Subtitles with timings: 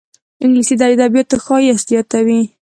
[0.43, 2.41] انګلیسي د ادبياتو ښایست زیاتوي